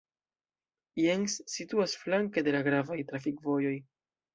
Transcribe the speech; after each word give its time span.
Jens 1.01 1.37
situas 1.57 1.95
flanke 2.07 2.49
de 2.51 2.59
la 2.59 2.67
gravaj 2.73 3.03
trafikvojoj. 3.15 3.81